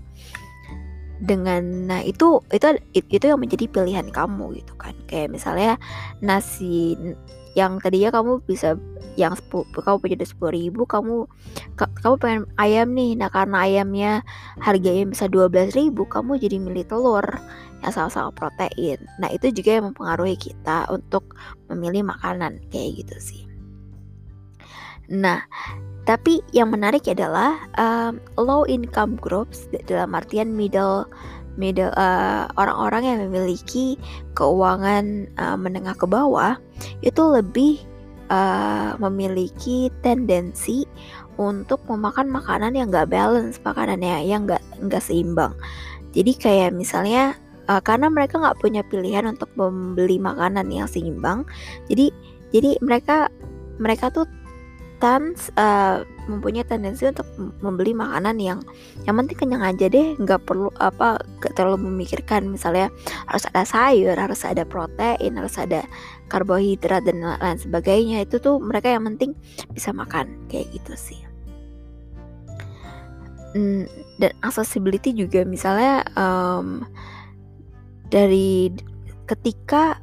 Dengan 1.16 1.88
nah 1.88 2.00
itu 2.00 2.40
itu 2.48 2.80
itu 2.96 3.24
yang 3.28 3.40
menjadi 3.40 3.68
pilihan 3.68 4.08
kamu 4.08 4.56
gitu 4.60 4.72
kan. 4.80 4.96
Kayak 5.04 5.36
misalnya 5.36 5.76
nasi 6.24 6.96
yang 7.56 7.80
tadinya 7.80 8.12
kamu 8.12 8.44
bisa 8.44 8.76
yang 9.16 9.32
10, 9.32 9.72
kamu 9.72 9.96
punya 9.96 10.28
sepuluh 10.28 10.52
ribu 10.52 10.84
kamu 10.84 11.24
kamu 11.80 12.14
pengen 12.20 12.44
ayam 12.60 12.92
nih. 12.92 13.16
Nah 13.16 13.32
karena 13.32 13.64
ayamnya 13.64 14.12
harganya 14.60 15.08
bisa 15.08 15.24
dua 15.24 15.48
belas 15.48 15.72
ribu 15.72 16.04
kamu 16.04 16.36
jadi 16.36 16.60
milih 16.60 16.84
telur 16.84 17.24
yang 17.80 17.92
sama-sama 17.96 18.28
protein. 18.36 19.00
Nah 19.16 19.32
itu 19.32 19.48
juga 19.56 19.80
yang 19.80 19.88
mempengaruhi 19.90 20.36
kita 20.36 20.84
untuk 20.92 21.32
memilih 21.72 22.04
makanan 22.12 22.60
kayak 22.68 23.00
gitu 23.00 23.16
sih. 23.16 23.42
Nah 25.08 25.40
tapi 26.04 26.44
yang 26.52 26.70
menarik 26.70 27.08
adalah 27.08 27.56
um, 27.80 28.20
low 28.38 28.68
income 28.68 29.16
groups 29.16 29.64
dalam 29.88 30.12
artian 30.12 30.52
middle 30.52 31.08
middle 31.56 31.92
uh, 31.96 32.48
orang-orang 32.60 33.02
yang 33.04 33.18
memiliki 33.28 34.00
keuangan 34.36 35.28
uh, 35.40 35.56
menengah 35.56 35.96
ke 35.96 36.06
bawah 36.08 36.56
itu 37.00 37.22
lebih 37.24 37.80
uh, 38.28 38.96
memiliki 39.00 39.92
tendensi 40.00 40.84
untuk 41.36 41.84
memakan 41.88 42.32
makanan 42.32 42.72
yang 42.72 42.88
gak 42.88 43.12
balance 43.12 43.60
makanannya 43.60 44.24
yang 44.24 44.48
gak 44.48 44.64
nggak 44.80 45.04
seimbang. 45.04 45.52
Jadi 46.16 46.32
kayak 46.32 46.72
misalnya 46.72 47.36
uh, 47.68 47.82
karena 47.82 48.10
mereka 48.10 48.38
nggak 48.38 48.58
punya 48.62 48.82
pilihan 48.86 49.26
untuk 49.26 49.50
membeli 49.58 50.16
makanan 50.18 50.70
yang 50.70 50.88
seimbang 50.88 51.44
jadi 51.90 52.10
jadi 52.54 52.78
mereka 52.80 53.28
mereka 53.76 54.08
tuh 54.08 54.24
tans 54.98 55.52
uh, 55.60 56.02
mempunyai 56.26 56.66
tendensi 56.66 57.06
untuk 57.06 57.26
membeli 57.62 57.94
makanan 57.94 58.36
yang 58.42 58.58
yang 59.06 59.14
penting 59.20 59.38
kenyang 59.38 59.62
aja 59.62 59.86
deh 59.86 60.18
nggak 60.18 60.42
perlu 60.42 60.72
apa 60.82 61.22
gak 61.40 61.54
terlalu 61.54 61.86
memikirkan. 61.86 62.50
Misalnya 62.50 62.90
harus 63.28 63.44
ada 63.52 63.62
sayur 63.62 64.16
harus 64.16 64.42
ada 64.42 64.66
protein 64.66 65.38
harus 65.38 65.54
ada 65.60 65.84
karbohidrat 66.32 67.06
dan 67.06 67.22
lain 67.22 67.58
sebagainya. 67.60 68.24
Itu 68.24 68.42
tuh 68.42 68.58
mereka 68.58 68.90
yang 68.90 69.06
penting 69.06 69.36
bisa 69.70 69.94
makan 69.94 70.48
kayak 70.50 70.72
gitu 70.74 70.94
sih. 70.96 71.20
Hmm, 73.56 73.88
dan 74.20 74.36
accessibility 74.44 75.16
juga 75.16 75.40
misalnya 75.48 76.04
um, 76.12 76.84
dari 78.12 78.68
ketika 79.26 79.98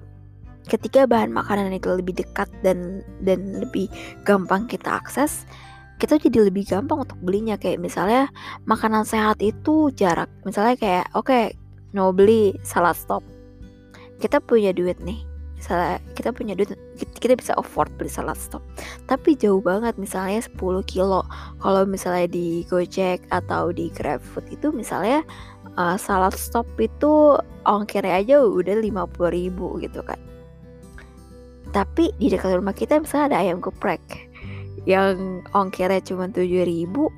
ketika 0.67 1.03
bahan 1.03 1.31
makanan 1.31 1.75
itu 1.75 1.91
lebih 1.91 2.15
dekat 2.15 2.47
dan 2.63 3.03
dan 3.23 3.63
lebih 3.63 3.91
gampang 4.23 4.65
kita 4.67 4.99
akses 4.99 5.43
kita 6.01 6.19
jadi 6.19 6.51
lebih 6.51 6.67
gampang 6.67 7.07
untuk 7.07 7.15
belinya. 7.23 7.55
Kayak 7.55 7.79
misalnya 7.79 8.27
makanan 8.67 9.07
sehat 9.07 9.39
itu 9.39 9.87
jarak 9.95 10.27
misalnya 10.43 10.75
kayak 10.75 11.05
oke 11.15 11.31
okay, 11.31 11.55
mau 11.95 12.11
beli 12.11 12.57
salad 12.67 12.97
stop. 12.97 13.23
Kita 14.19 14.43
punya 14.43 14.75
duit 14.75 14.99
nih 14.99 15.23
misalnya 15.55 16.03
kita 16.19 16.35
punya 16.35 16.59
duit 16.59 16.75
kita 17.23 17.39
bisa 17.39 17.55
afford 17.55 17.87
beli 17.95 18.11
salad 18.11 18.35
stop. 18.35 18.59
Tapi 19.07 19.39
jauh 19.39 19.63
banget 19.63 19.95
misalnya 19.95 20.43
10 20.43 20.59
kilo. 20.83 21.23
Kalau 21.63 21.87
misalnya 21.87 22.27
di 22.27 22.67
Gojek 22.67 23.23
atau 23.31 23.71
di 23.71 23.87
GrabFood 23.95 24.51
itu 24.51 24.75
misalnya 24.75 25.23
uh, 25.79 25.95
salad 25.95 26.35
stop 26.35 26.67
itu 26.83 27.39
ongkirnya 27.63 28.19
aja 28.19 28.43
udah 28.43 28.75
50 28.75 28.91
ribu 29.31 29.79
gitu 29.79 30.03
kan 30.03 30.19
tapi 31.73 32.13
di 32.21 32.29
dekat 32.29 32.53
rumah 32.53 32.77
kita 32.77 33.01
misalnya 33.01 33.33
ada 33.33 33.37
ayam 33.41 33.57
geprek 33.59 34.29
yang 34.85 35.41
ongkirnya 35.57 36.05
cuma 36.05 36.29
7 36.29 36.45
ribu 36.45 37.09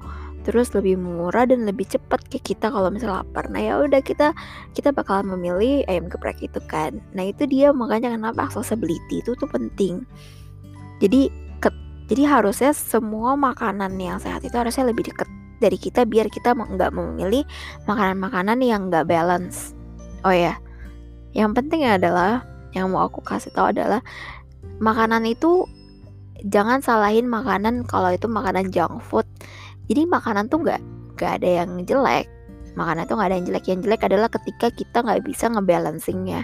terus 0.45 0.69
lebih 0.77 1.01
murah 1.01 1.49
dan 1.49 1.65
lebih 1.65 1.89
cepat 1.89 2.21
ke 2.29 2.37
kita 2.37 2.69
kalau 2.69 2.93
misalnya 2.93 3.25
lapar. 3.25 3.49
Nah 3.49 3.65
ya 3.65 3.81
udah 3.81 3.97
kita 4.05 4.29
kita 4.77 4.93
bakalan 4.93 5.33
memilih 5.33 5.81
ayam 5.89 6.05
geprek 6.05 6.37
itu 6.37 6.61
kan. 6.69 7.01
Nah 7.17 7.33
itu 7.33 7.49
dia 7.49 7.73
makanya 7.73 8.13
kenapa 8.13 8.45
accessibility 8.45 9.25
itu 9.25 9.33
tuh 9.33 9.49
penting. 9.49 10.05
Jadi 11.01 11.33
ke, 11.57 11.73
jadi 12.05 12.29
harusnya 12.29 12.77
semua 12.77 13.33
makanan 13.33 13.97
yang 13.97 14.21
sehat 14.21 14.45
itu 14.45 14.53
harusnya 14.53 14.85
lebih 14.85 15.09
dekat 15.09 15.25
dari 15.57 15.81
kita 15.81 16.05
biar 16.05 16.29
kita 16.29 16.53
nggak 16.53 16.93
memilih 16.93 17.41
makanan-makanan 17.89 18.61
yang 18.61 18.93
nggak 18.93 19.09
balance. 19.09 19.73
Oh 20.21 20.33
ya, 20.33 20.61
yang 21.33 21.57
penting 21.57 21.89
adalah 21.89 22.45
yang 22.77 22.91
mau 22.93 23.07
aku 23.07 23.23
kasih 23.23 23.49
tahu 23.55 23.71
adalah 23.71 24.03
makanan 24.79 25.23
itu 25.27 25.67
jangan 26.47 26.83
salahin 26.83 27.25
makanan 27.25 27.87
kalau 27.87 28.11
itu 28.11 28.27
makanan 28.27 28.69
junk 28.69 28.99
food. 28.99 29.27
Jadi 29.87 30.09
makanan 30.09 30.49
tuh 30.49 30.65
nggak 30.65 30.81
nggak 31.15 31.31
ada 31.41 31.49
yang 31.63 31.71
jelek. 31.87 32.27
Makanan 32.75 33.07
tuh 33.07 33.15
nggak 33.15 33.29
ada 33.31 33.35
yang 33.39 33.47
jelek. 33.47 33.65
Yang 33.69 33.79
jelek 33.87 34.01
adalah 34.03 34.29
ketika 34.29 34.67
kita 34.73 34.97
nggak 35.05 35.23
bisa 35.23 35.45
ngebalancingnya. 35.47 36.41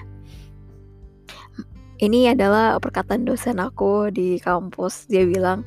Ini 2.02 2.34
adalah 2.34 2.82
perkataan 2.82 3.30
dosen 3.30 3.62
aku 3.62 4.10
di 4.10 4.42
kampus. 4.42 5.06
Dia 5.06 5.22
bilang 5.22 5.62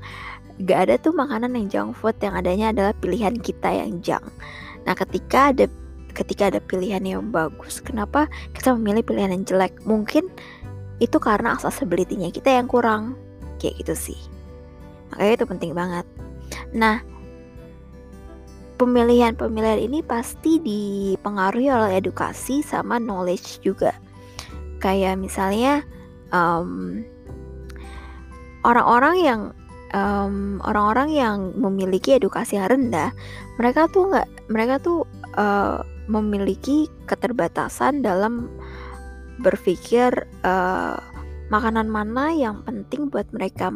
gak 0.66 0.90
ada 0.90 0.94
tuh 0.98 1.14
makanan 1.14 1.54
yang 1.54 1.66
junk 1.70 1.90
food. 1.94 2.18
Yang 2.18 2.34
adanya 2.42 2.66
adalah 2.74 2.92
pilihan 2.98 3.38
kita 3.38 3.70
yang 3.70 4.02
junk. 4.02 4.26
Nah 4.82 4.98
ketika 4.98 5.54
ada 5.54 5.70
ketika 6.10 6.50
ada 6.50 6.58
pilihan 6.62 7.02
yang 7.02 7.30
bagus 7.34 7.82
kenapa 7.82 8.30
kita 8.50 8.74
memilih 8.74 9.06
pilihan 9.06 9.30
yang 9.30 9.44
jelek? 9.46 9.78
Mungkin 9.86 10.26
itu 11.02 11.16
karena 11.18 11.54
accessibility-nya 11.56 12.30
kita 12.30 12.54
yang 12.54 12.70
kurang. 12.70 13.18
Kayak 13.58 13.86
gitu 13.86 13.94
sih. 14.12 14.20
Makanya 15.12 15.32
itu 15.40 15.46
penting 15.46 15.72
banget. 15.72 16.06
Nah 16.74 17.00
pemilihan-pemilihan 18.74 19.86
ini 19.86 20.02
pasti 20.02 20.58
dipengaruhi 20.58 21.70
oleh 21.70 22.02
edukasi 22.02 22.60
sama 22.60 22.98
knowledge 22.98 23.62
juga. 23.62 23.94
Kayak 24.82 25.22
misalnya 25.22 25.86
orang 26.34 27.06
orang-orang 28.66 29.16
yang 29.22 29.40
orang 29.94 30.58
orang-orang 30.66 31.08
yang 31.14 31.36
memiliki 31.54 32.18
edukasi 32.18 32.58
rendah, 32.58 33.14
mereka 33.62 33.86
tuh 33.86 34.10
nggak, 34.10 34.28
mereka 34.50 34.82
tuh 34.82 35.06
uh, 35.38 35.78
memiliki 36.10 36.90
keterbatasan 37.06 38.02
dalam 38.02 38.50
berpikir 39.42 40.28
uh, 40.46 40.98
makanan 41.50 41.90
mana 41.90 42.32
yang 42.34 42.62
penting 42.64 43.10
buat 43.10 43.28
mereka, 43.34 43.70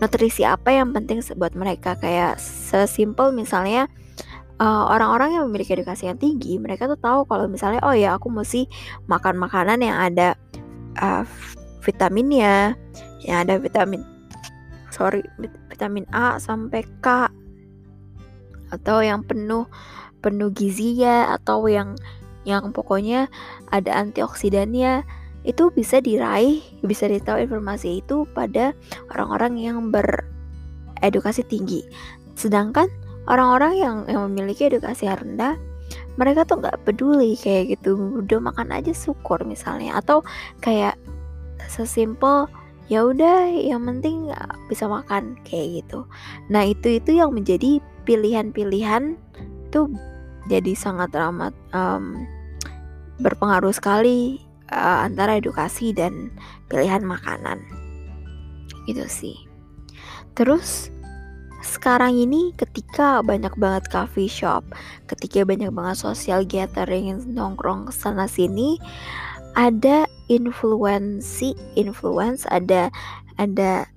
nutrisi 0.00 0.42
apa 0.42 0.72
yang 0.72 0.94
penting 0.94 1.20
buat 1.36 1.52
mereka. 1.52 1.94
Kayak 2.00 2.40
sesimpel 2.40 3.36
misalnya 3.36 3.86
eh, 4.56 4.84
orang-orang 4.88 5.36
yang 5.36 5.44
memiliki 5.46 5.76
edukasi 5.76 6.08
yang 6.08 6.16
tinggi, 6.16 6.56
mereka 6.56 6.88
tuh 6.88 6.96
tahu 6.96 7.28
kalau 7.28 7.46
misalnya 7.46 7.84
oh 7.84 7.92
ya 7.92 8.16
aku 8.16 8.32
mesti 8.32 8.64
makan 9.06 9.36
makanan 9.36 9.84
yang 9.84 9.96
ada 10.00 10.28
uh, 10.98 11.22
vitaminnya, 11.84 12.74
yang 13.28 13.44
ada 13.44 13.60
vitamin 13.60 14.00
sorry 14.96 15.20
vitamin 15.68 16.08
A 16.08 16.40
sampai 16.40 16.88
K 17.04 17.28
atau 18.72 19.04
yang 19.04 19.20
penuh 19.20 19.68
penuh 20.24 20.48
gizi 20.56 21.04
ya 21.04 21.36
atau 21.36 21.68
yang 21.68 21.94
yang 22.46 22.70
pokoknya 22.70 23.26
ada 23.74 23.98
antioksidannya 23.98 25.02
itu 25.46 25.70
bisa 25.74 26.02
diraih 26.02 26.62
bisa 26.82 27.06
ditahu 27.06 27.42
informasi 27.42 28.02
itu 28.02 28.26
pada 28.34 28.74
orang-orang 29.14 29.58
yang 29.58 29.78
beredukasi 29.90 31.42
tinggi. 31.46 31.86
Sedangkan 32.38 32.86
orang-orang 33.26 33.72
yang 33.78 33.96
yang 34.06 34.22
memiliki 34.30 34.70
edukasi 34.70 35.10
rendah 35.10 35.58
mereka 36.16 36.48
tuh 36.48 36.64
nggak 36.64 36.82
peduli 36.88 37.36
kayak 37.36 37.78
gitu 37.78 38.24
udah 38.24 38.40
makan 38.42 38.74
aja 38.74 38.90
syukur 38.94 39.42
misalnya. 39.46 39.98
Atau 39.98 40.26
kayak 40.62 40.98
sesimpel 41.70 42.50
ya 42.86 43.02
udah 43.02 43.50
yang 43.50 43.82
penting 43.86 44.30
bisa 44.70 44.86
makan 44.86 45.38
kayak 45.46 45.82
gitu. 45.82 46.06
Nah 46.50 46.66
itu 46.66 47.02
itu 47.02 47.18
yang 47.18 47.34
menjadi 47.34 47.82
pilihan-pilihan 48.06 49.18
itu 49.66 49.80
jadi 50.46 50.72
sangat 50.78 51.10
ramah 51.10 51.50
um, 51.74 52.22
berpengaruh 53.20 53.72
sekali 53.72 54.40
uh, 54.72 55.06
antara 55.06 55.38
edukasi 55.38 55.92
dan 55.92 56.32
pilihan 56.68 57.02
makanan. 57.04 57.62
Gitu 58.86 59.04
sih. 59.08 59.36
Terus 60.36 60.92
sekarang 61.64 62.14
ini 62.14 62.54
ketika 62.54 63.24
banyak 63.24 63.50
banget 63.58 63.88
coffee 63.90 64.30
shop, 64.30 64.62
ketika 65.10 65.42
banyak 65.42 65.72
banget 65.72 65.96
social 65.98 66.46
gathering 66.46 67.10
nongkrong 67.32 67.90
sana 67.90 68.30
sini, 68.30 68.78
ada 69.58 70.04
influensi, 70.28 71.56
influence, 71.74 72.44
ada 72.52 72.92
ada 73.40 73.88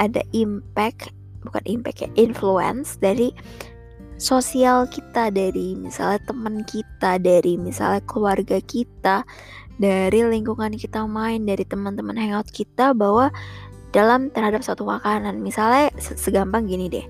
ada 0.00 0.22
impact, 0.32 1.12
bukan 1.44 1.62
impact 1.68 2.06
ya, 2.06 2.10
influence 2.16 2.96
dari 2.98 3.34
sosial 4.18 4.90
kita 4.90 5.30
dari 5.30 5.78
misalnya 5.78 6.18
teman 6.26 6.66
kita, 6.66 7.22
dari 7.22 7.54
misalnya 7.54 8.02
keluarga 8.04 8.58
kita, 8.58 9.22
dari 9.78 10.26
lingkungan 10.26 10.74
kita 10.74 11.06
main, 11.06 11.46
dari 11.46 11.62
teman-teman 11.62 12.18
hangout 12.18 12.50
kita 12.50 12.92
bahwa 12.92 13.30
dalam 13.94 14.28
terhadap 14.34 14.60
suatu 14.66 14.84
makanan. 14.84 15.40
Misalnya 15.40 15.94
segampang 15.98 16.66
gini 16.66 16.90
deh. 16.90 17.06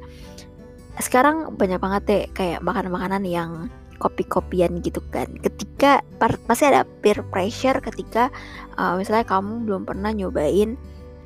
Sekarang 1.01 1.57
banyak 1.57 1.81
banget 1.81 2.03
deh 2.07 2.25
kayak 2.37 2.61
makanan-makanan 2.61 3.25
yang 3.25 3.51
kopi-kopian 3.99 4.79
gitu 4.85 5.03
kan. 5.11 5.27
Ketika 5.43 6.05
pasti 6.47 6.71
ada 6.71 6.87
peer 7.03 7.19
pressure 7.33 7.83
ketika 7.83 8.31
uh, 8.79 8.95
misalnya 8.95 9.27
kamu 9.27 9.67
belum 9.67 9.83
pernah 9.89 10.15
nyobain 10.15 10.79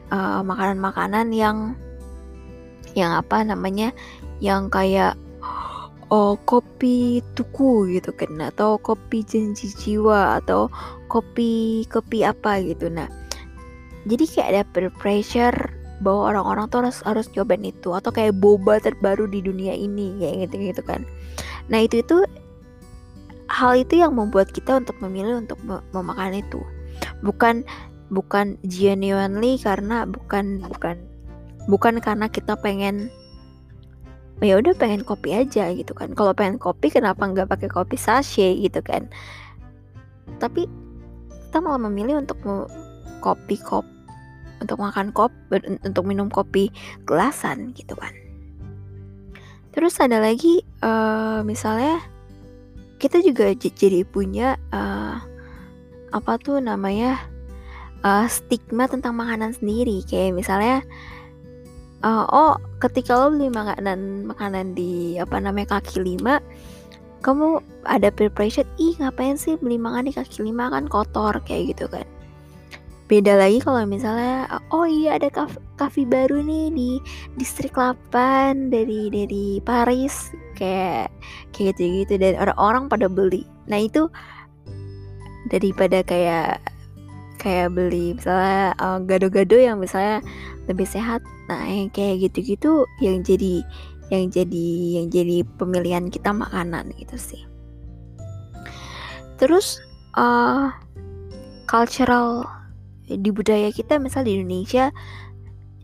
makanan 0.09 0.41
uh, 0.41 0.43
makanan-makanan 0.45 1.27
yang 1.33 1.57
yang 2.93 3.17
apa 3.17 3.41
namanya 3.45 3.97
yang 4.45 4.69
kayak 4.69 5.17
oh 6.13 6.37
kopi 6.45 7.25
tuku 7.33 7.97
gitu 7.97 8.13
kan 8.13 8.37
atau 8.53 8.77
kopi 8.77 9.25
janji 9.25 9.73
jiwa 9.73 10.37
atau 10.45 10.69
kopi 11.09 11.85
kopi 11.89 12.25
apa 12.25 12.61
gitu 12.61 12.93
nah. 12.93 13.09
Jadi 14.03 14.25
kayak 14.27 14.49
ada 14.51 14.63
peer 14.67 14.91
pressure 14.99 15.59
bahwa 16.03 16.35
orang-orang 16.35 16.67
tuh 16.67 16.83
harus 16.83 16.99
harus 17.07 17.27
cobain 17.31 17.63
itu 17.63 17.95
atau 17.95 18.11
kayak 18.11 18.35
boba 18.43 18.83
terbaru 18.83 19.31
di 19.31 19.39
dunia 19.39 19.73
ini 19.73 20.19
kayak 20.19 20.51
gitu 20.51 20.75
gitu 20.75 20.83
kan. 20.83 21.07
Nah 21.71 21.87
itu 21.87 22.03
itu 22.03 22.27
hal 23.47 23.79
itu 23.79 24.03
yang 24.03 24.19
membuat 24.19 24.51
kita 24.51 24.83
untuk 24.83 24.99
memilih 24.99 25.39
untuk 25.39 25.57
memakan 25.95 26.43
itu. 26.43 26.61
Bukan 27.23 27.63
bukan 28.11 28.59
genuinely 28.67 29.57
karena 29.63 30.05
bukan 30.05 30.61
bukan 30.67 30.99
bukan 31.71 32.03
karena 32.03 32.27
kita 32.27 32.59
pengen 32.59 33.09
ya 34.43 34.59
udah 34.59 34.75
pengen 34.75 35.07
kopi 35.07 35.33
aja 35.33 35.71
gitu 35.71 35.95
kan. 35.95 36.13
Kalau 36.19 36.35
pengen 36.35 36.59
kopi 36.59 36.91
kenapa 36.91 37.23
nggak 37.23 37.49
pakai 37.49 37.71
kopi 37.71 37.95
sachet 37.95 38.59
gitu 38.59 38.83
kan. 38.83 39.07
Tapi 40.43 40.67
kita 41.49 41.63
malah 41.63 41.87
memilih 41.87 42.19
untuk 42.19 42.43
kopi 43.23 43.57
kopi 43.63 43.93
untuk 44.63 44.79
makan 44.79 45.11
kopi 45.11 45.59
untuk 45.83 46.07
minum 46.07 46.31
kopi 46.31 46.71
gelasan 47.03 47.75
gitu 47.75 47.99
kan. 47.99 48.15
Terus 49.75 49.99
ada 49.99 50.23
lagi 50.23 50.63
uh, 50.85 51.43
misalnya 51.43 51.99
kita 53.03 53.19
juga 53.19 53.51
jadi 53.51 54.07
punya 54.07 54.55
uh, 54.71 55.19
apa 56.15 56.33
tuh 56.39 56.63
namanya 56.63 57.19
uh, 58.07 58.31
stigma 58.31 58.87
tentang 58.87 59.19
makanan 59.19 59.59
sendiri. 59.59 60.07
Kayak 60.07 60.39
misalnya 60.39 60.87
uh, 62.07 62.27
oh 62.31 62.55
ketika 62.83 63.15
lo 63.15 63.31
beli 63.31 63.47
makanan 63.47 64.27
makanan 64.27 64.75
di 64.75 65.15
apa 65.23 65.39
namanya 65.39 65.79
kaki 65.79 66.03
lima 66.03 66.43
kamu 67.23 67.63
ada 67.87 68.11
preparation 68.11 68.67
ih 68.83 68.99
ngapain 68.99 69.39
sih 69.39 69.55
beli 69.55 69.79
makan 69.79 70.11
di 70.11 70.13
kaki 70.13 70.43
lima? 70.43 70.69
Kan 70.75 70.91
kotor 70.91 71.39
kayak 71.47 71.79
gitu 71.79 71.87
kan. 71.87 72.05
Beda 73.07 73.39
lagi 73.39 73.63
kalau 73.63 73.87
misalnya 73.87 74.59
oh 74.75 74.89
iya 74.89 75.21
ada 75.21 75.31
kafe 75.79 76.03
baru 76.03 76.43
nih 76.43 76.67
di 76.75 76.91
distrik 77.39 77.79
8 77.79 78.75
dari 78.75 79.07
dari 79.13 79.63
Paris 79.63 80.35
kayak 80.59 81.15
kayak 81.55 81.79
gitu 81.79 82.03
gitu 82.03 82.15
dan 82.19 82.35
orang-orang 82.43 82.91
pada 82.91 83.07
beli. 83.07 83.47
Nah 83.71 83.87
itu 83.87 84.11
daripada 85.47 86.03
kayak 86.03 86.59
kayak 87.43 87.75
beli 87.75 88.15
misalnya 88.15 88.71
gado 89.03 89.27
gado-gado 89.27 89.59
yang 89.59 89.83
misalnya 89.83 90.23
lebih 90.71 90.87
sehat 90.87 91.19
nah 91.51 91.67
yang 91.67 91.91
kayak 91.91 92.31
gitu-gitu 92.31 92.87
yang 93.03 93.19
jadi 93.27 93.67
yang 94.13 94.29
jadi 94.29 94.67
yang 95.01 95.07
jadi 95.09 95.37
pemilihan 95.57 96.13
kita 96.13 96.37
makanan 96.37 96.93
gitu 97.01 97.17
sih. 97.17 97.43
Terus 99.41 99.81
uh, 100.21 100.69
cultural 101.65 102.45
di 103.09 103.33
budaya 103.33 103.73
kita 103.73 103.97
misal 103.97 104.29
di 104.29 104.37
Indonesia 104.37 104.93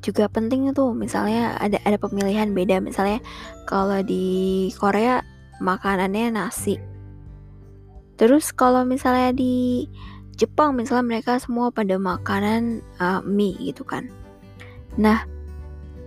juga 0.05 0.29
penting 0.29 0.69
tuh. 0.77 0.93
Misalnya 0.93 1.57
ada 1.57 1.81
ada 1.89 1.97
pemilihan 1.97 2.53
beda. 2.53 2.85
Misalnya 2.85 3.25
kalau 3.65 4.05
di 4.05 4.69
Korea 4.77 5.25
makanannya 5.65 6.37
nasi. 6.37 6.77
Terus 8.21 8.53
kalau 8.53 8.85
misalnya 8.85 9.33
di 9.33 9.89
Jepang 10.39 10.79
misalnya 10.79 11.19
mereka 11.19 11.43
semua 11.43 11.75
pada 11.75 11.99
makanan 11.99 12.81
uh, 13.03 13.21
mie 13.27 13.59
gitu 13.59 13.83
kan 13.83 14.07
nah 14.95 15.27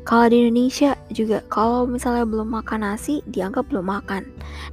kalau 0.02 0.34
di 0.34 0.42
Indonesia 0.42 0.98
juga 1.14 1.46
kalau 1.54 1.86
misalnya 1.86 2.26
belum 2.26 2.50
makan 2.50 2.82
nasi 2.82 3.22
dianggap 3.30 3.70
belum 3.70 3.86
makan. 3.86 4.26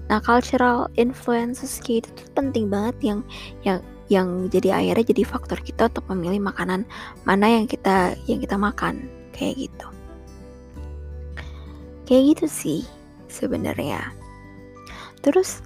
Nah, 0.08 0.24
cultural 0.24 0.88
influences 0.96 1.84
itu 1.84 2.08
tuh 2.16 2.28
penting 2.32 2.72
banget 2.72 2.96
yang 3.04 3.20
yang 3.60 3.78
yang 4.08 4.28
jadi 4.48 4.72
akhirnya 4.72 5.04
jadi 5.12 5.22
faktor 5.28 5.60
kita 5.60 5.92
untuk 5.92 6.08
memilih 6.08 6.40
makanan 6.48 6.88
mana 7.28 7.44
yang 7.44 7.68
kita 7.68 8.16
yang 8.24 8.40
kita 8.40 8.56
makan 8.56 9.04
kayak 9.36 9.68
gitu. 9.68 9.86
Kayak 12.08 12.22
gitu 12.32 12.46
sih 12.48 12.80
sebenarnya. 13.28 14.00
Terus 15.20 15.60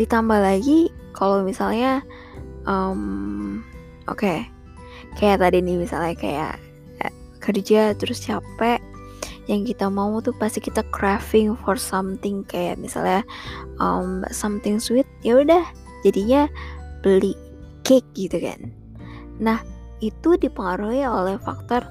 ditambah 0.00 0.40
lagi 0.40 0.88
kalau 1.12 1.44
misalnya 1.44 2.00
um, 2.66 3.62
oke. 4.10 4.20
Okay, 4.20 4.46
kayak 5.16 5.40
tadi 5.42 5.64
nih 5.64 5.80
misalnya 5.80 6.14
kayak 6.18 6.60
kerja 7.46 7.94
terus 7.94 8.18
capek 8.26 8.82
yang 9.46 9.62
kita 9.62 9.86
mau 9.86 10.18
tuh 10.18 10.34
pasti 10.34 10.58
kita 10.58 10.82
craving 10.90 11.54
for 11.62 11.78
something. 11.78 12.42
Kayak 12.50 12.82
misalnya 12.82 13.22
um, 13.78 14.26
something 14.34 14.82
sweet 14.82 15.06
ya 15.22 15.38
udah 15.38 15.62
jadinya 16.02 16.50
beli 17.06 17.38
cake 17.86 18.06
gitu 18.18 18.42
kan. 18.42 18.74
Nah 19.38 19.62
itu 20.02 20.34
dipengaruhi 20.34 21.06
oleh 21.06 21.38
faktor 21.38 21.86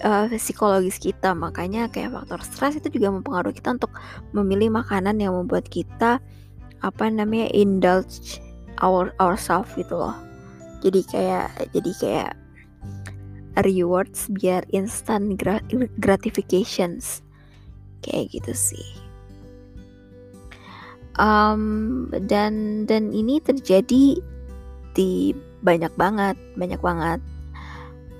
uh, 0.00 0.24
psikologis 0.32 0.96
kita. 0.96 1.36
Makanya 1.36 1.92
kayak 1.92 2.16
faktor 2.16 2.40
stres 2.40 2.80
itu 2.80 2.88
juga 2.96 3.12
mempengaruhi 3.12 3.60
kita 3.60 3.76
untuk 3.76 3.92
memilih 4.32 4.72
makanan 4.72 5.20
yang 5.20 5.36
membuat 5.36 5.68
kita 5.68 6.16
apa 6.80 7.04
namanya 7.08 7.52
indulge 7.52 8.40
our 8.82 9.14
ourselves 9.22 9.70
gitu 9.78 9.94
loh. 9.94 10.16
Jadi 10.82 11.00
kayak 11.06 11.70
jadi 11.72 11.90
kayak 12.00 12.32
rewards 13.62 14.26
biar 14.34 14.66
instant 14.74 15.38
gratifications. 16.02 17.22
Kayak 18.02 18.40
gitu 18.40 18.52
sih. 18.52 18.88
Um, 21.14 22.10
dan 22.26 22.84
dan 22.90 23.14
ini 23.14 23.38
terjadi 23.38 24.18
di 24.98 25.10
banyak 25.62 25.94
banget 25.94 26.34
banyak 26.58 26.80
banget. 26.82 27.20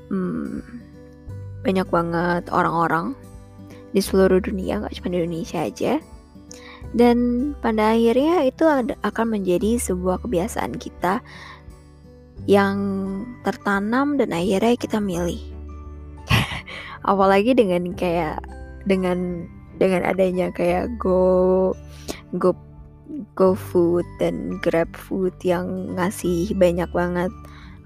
Hmm, 0.08 0.62
banyak 1.64 1.88
banget 1.90 2.44
orang-orang 2.54 3.18
di 3.94 4.02
seluruh 4.02 4.42
dunia 4.42 4.82
nggak 4.82 4.94
cuma 5.00 5.08
di 5.10 5.22
Indonesia 5.22 5.64
aja 5.64 6.02
dan 6.94 7.18
pada 7.58 7.98
akhirnya 7.98 8.46
itu 8.46 8.62
akan 9.02 9.26
menjadi 9.26 9.82
sebuah 9.82 10.22
kebiasaan 10.22 10.78
kita 10.78 11.18
yang 12.46 12.78
tertanam 13.42 14.14
dan 14.14 14.30
akhirnya 14.30 14.78
kita 14.78 15.02
milih. 15.02 15.42
Apalagi 17.10 17.58
dengan 17.58 17.90
kayak 17.98 18.38
dengan 18.86 19.50
dengan 19.82 20.06
adanya 20.06 20.54
kayak 20.54 20.94
go 21.02 21.74
go 22.38 22.54
go 23.34 23.58
food 23.58 24.06
dan 24.22 24.62
grab 24.62 24.88
food 24.94 25.34
yang 25.42 25.98
ngasih 25.98 26.54
banyak 26.54 26.88
banget 26.94 27.32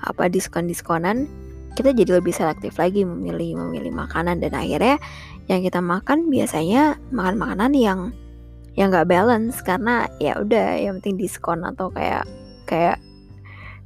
apa 0.04 0.30
diskon-diskonan 0.30 1.26
kita 1.74 1.90
jadi 1.94 2.22
lebih 2.22 2.34
selektif 2.34 2.78
lagi 2.78 3.02
memilih 3.02 3.58
memilih 3.58 3.90
makanan 3.94 4.38
dan 4.38 4.54
akhirnya 4.54 4.98
yang 5.50 5.64
kita 5.64 5.80
makan 5.82 6.30
biasanya 6.30 7.00
makan 7.10 7.34
makanan 7.38 7.72
yang 7.74 8.00
yang 8.78 8.94
nggak 8.94 9.10
balance 9.10 9.58
karena 9.66 10.06
ya 10.22 10.38
udah 10.38 10.78
yang 10.78 11.02
penting 11.02 11.18
diskon 11.18 11.66
atau 11.66 11.90
kayak 11.90 12.22
kayak 12.62 13.02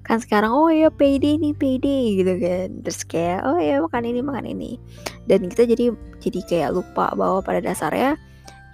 kan 0.05 0.21
sekarang 0.21 0.53
oh 0.53 0.69
ya 0.69 0.93
PD 0.93 1.41
nih 1.41 1.57
PD 1.57 1.87
gitu 2.21 2.37
kan. 2.37 2.69
Terus 2.85 3.01
kayak 3.09 3.41
oh 3.49 3.57
ya 3.57 3.81
makan 3.81 4.05
ini 4.05 4.21
makan 4.21 4.45
ini. 4.45 4.77
Dan 5.25 5.49
kita 5.49 5.65
jadi 5.65 5.97
jadi 6.21 6.41
kayak 6.45 6.71
lupa 6.77 7.09
bahwa 7.17 7.41
pada 7.41 7.65
dasarnya 7.65 8.21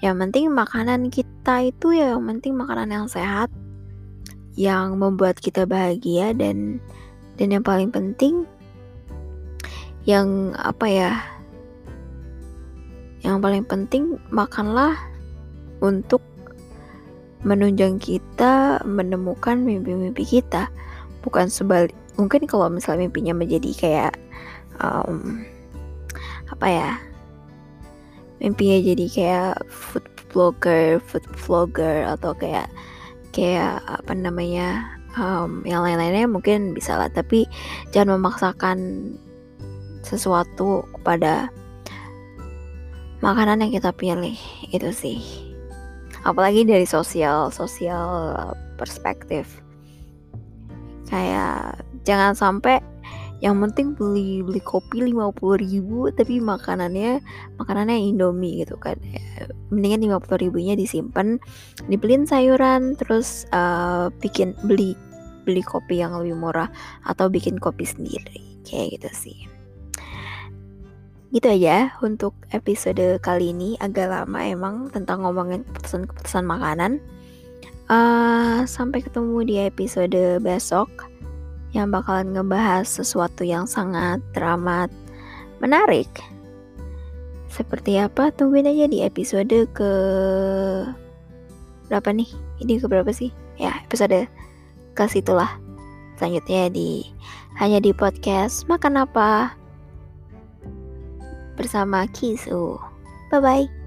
yang 0.02 0.18
penting 0.18 0.50
makanan 0.50 1.06
kita 1.14 1.70
itu 1.70 1.94
ya 1.94 2.18
yang 2.18 2.26
penting 2.26 2.58
makanan 2.58 2.90
yang 2.90 3.06
sehat 3.06 3.50
yang 4.58 4.98
membuat 4.98 5.38
kita 5.38 5.70
bahagia 5.70 6.34
dan 6.34 6.82
dan 7.38 7.54
yang 7.54 7.62
paling 7.62 7.94
penting 7.94 8.42
yang 10.02 10.54
apa 10.58 10.86
ya 10.86 11.12
yang 13.22 13.38
paling 13.42 13.62
penting 13.66 14.18
makanlah 14.30 14.94
untuk 15.78 16.22
menunjang 17.46 18.02
kita 18.02 18.82
menemukan 18.82 19.62
mimpi-mimpi 19.62 20.26
kita. 20.26 20.70
Bukan 21.22 21.50
sebalik 21.50 21.94
mungkin 22.18 22.50
kalau 22.50 22.66
misalnya 22.66 23.06
mimpinya 23.06 23.34
menjadi 23.34 23.70
kayak 23.78 24.14
um, 24.82 25.46
apa 26.50 26.66
ya? 26.66 26.90
Mimpinya 28.38 28.78
jadi 28.82 29.06
kayak 29.10 29.54
food 29.70 30.06
blogger 30.30 31.02
food 31.02 31.26
vlogger 31.34 32.06
atau 32.06 32.34
kayak 32.34 32.70
kayak 33.34 33.82
apa 33.86 34.12
namanya 34.14 34.86
um, 35.18 35.62
yang 35.62 35.82
lain-lainnya 35.82 36.26
mungkin 36.26 36.74
bisa 36.74 36.98
lah. 36.98 37.10
Tapi 37.10 37.46
jangan 37.94 38.18
memaksakan 38.18 38.78
sesuatu 40.02 40.86
kepada 40.98 41.50
makanan 43.22 43.62
yang 43.66 43.72
kita 43.74 43.90
pilih. 43.94 44.38
Itu 44.70 44.90
sih 44.94 45.47
apalagi 46.28 46.68
dari 46.68 46.84
sosial 46.84 47.48
sosial 47.48 48.52
perspektif. 48.76 49.64
Kayak 51.08 51.80
jangan 52.04 52.36
sampai 52.36 52.84
yang 53.40 53.56
penting 53.62 53.94
beli 53.96 54.44
beli 54.44 54.60
kopi 54.60 55.00
lima 55.00 55.30
puluh 55.32 55.62
ribu 55.62 56.10
tapi 56.12 56.42
makanannya 56.42 57.24
makanannya 57.56 57.96
Indomie 57.96 58.60
gitu 58.60 58.76
kan. 58.76 59.00
Mendingan 59.72 60.04
lima 60.04 60.18
puluh 60.20 60.44
ribunya 60.44 60.76
disimpan 60.76 61.40
dibeliin 61.88 62.28
sayuran 62.28 62.98
terus 63.00 63.48
uh, 63.56 64.12
bikin 64.20 64.52
beli 64.68 64.92
beli 65.48 65.64
kopi 65.64 66.04
yang 66.04 66.12
lebih 66.20 66.36
murah 66.36 66.68
atau 67.08 67.32
bikin 67.32 67.56
kopi 67.56 67.88
sendiri. 67.88 68.60
Kayak 68.68 69.00
gitu 69.00 69.10
sih 69.16 69.38
gitu 71.28 71.48
aja 71.52 71.92
untuk 72.00 72.32
episode 72.54 73.20
kali 73.20 73.52
ini 73.52 73.76
agak 73.84 74.08
lama 74.08 74.40
emang 74.44 74.88
tentang 74.88 75.24
ngomongin 75.24 75.64
keputusan-keputusan 75.68 76.44
makanan 76.48 77.04
Uh, 77.88 78.68
sampai 78.68 79.00
ketemu 79.00 79.48
di 79.48 79.56
episode 79.64 80.44
besok 80.44 81.08
yang 81.72 81.88
bakalan 81.88 82.36
ngebahas 82.36 82.84
sesuatu 82.84 83.48
yang 83.48 83.64
sangat 83.64 84.20
teramat 84.36 84.92
menarik. 85.56 86.08
Seperti 87.48 87.96
apa? 87.96 88.28
Tungguin 88.28 88.68
aja 88.68 88.84
di 88.92 89.00
episode 89.00 89.64
ke 89.72 89.92
berapa 91.88 92.12
nih? 92.12 92.28
Ini 92.60 92.76
ke 92.76 92.92
berapa 92.92 93.08
sih? 93.08 93.32
Ya, 93.56 93.72
episode 93.88 94.28
ke 94.92 95.04
situlah. 95.08 95.56
Selanjutnya 96.20 96.68
di 96.68 97.08
hanya 97.56 97.80
di 97.80 97.96
podcast 97.96 98.68
Makan 98.68 99.00
Apa 99.00 99.57
bersama 101.58 102.06
Kisu. 102.14 102.78
Bye 103.28 103.42
bye. 103.42 103.77